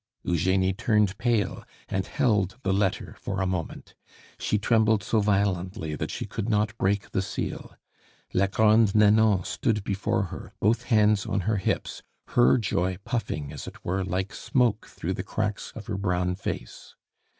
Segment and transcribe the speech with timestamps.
[0.23, 3.93] Eugenie turned pale and held the letter for a moment.
[4.39, 7.75] She trembled so violently that she could not break the seal.
[8.33, 13.67] La Grande Nanon stood before her, both hands on her hips, her joy puffing as
[13.67, 16.95] it were like smoke through the cracks of her brown face.